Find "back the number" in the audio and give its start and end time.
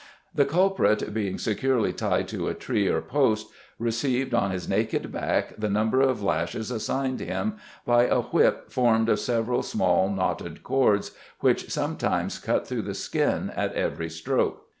5.11-6.01